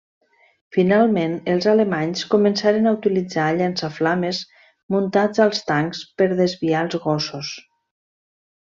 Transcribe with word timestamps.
Finalment, 0.77 1.35
els 1.55 1.67
alemanys 1.73 2.23
començaren 2.31 2.91
a 2.91 2.95
utilitzar 2.97 3.51
llançaflames 3.61 4.41
muntats 4.97 5.45
als 5.47 5.63
tancs 5.71 6.05
per 6.23 6.33
desviar 6.45 6.85
els 6.89 7.01
gossos. 7.09 7.55